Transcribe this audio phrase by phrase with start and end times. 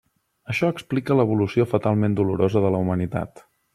[0.53, 3.45] Això explica l'evolució fatalment dolorosa de la humanitat.